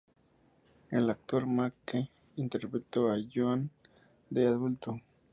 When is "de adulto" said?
4.31-4.99